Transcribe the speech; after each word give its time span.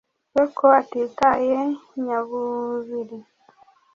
we 0.33 0.43
ko 0.57 0.65
atitaye 0.81 1.59
nyabubiri 2.03 3.17